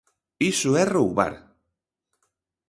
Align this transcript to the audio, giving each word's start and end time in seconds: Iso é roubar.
Iso 0.51 0.69
é 0.81 0.85
roubar. 0.95 1.33